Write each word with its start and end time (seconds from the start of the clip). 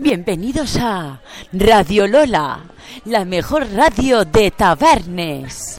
Bienvenidos 0.00 0.76
a 0.80 1.20
Radio 1.52 2.06
Lola, 2.06 2.60
la 3.04 3.24
mejor 3.24 3.68
radio 3.72 4.24
de 4.24 4.52
Tabernes. 4.52 5.76